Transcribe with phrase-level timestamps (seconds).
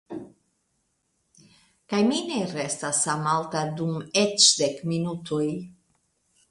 [1.93, 5.45] Kaj mi ne restas samalta dum eĉ dek minutoj.